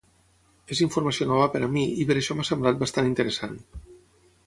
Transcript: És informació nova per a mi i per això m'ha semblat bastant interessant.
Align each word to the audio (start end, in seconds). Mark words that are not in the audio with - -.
És 0.75 0.81
informació 0.85 1.27
nova 1.33 1.49
per 1.57 1.61
a 1.65 1.69
mi 1.75 1.83
i 2.05 2.07
per 2.13 2.17
això 2.21 2.39
m'ha 2.39 2.49
semblat 2.53 2.83
bastant 2.85 3.11
interessant. 3.15 3.59